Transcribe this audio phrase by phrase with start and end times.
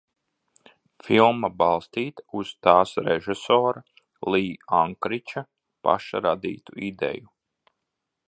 [1.07, 3.83] Filma balstīta uz tās režisora
[4.35, 4.41] Lī
[4.79, 5.43] Ankriča
[5.89, 7.29] paša radītu ideju.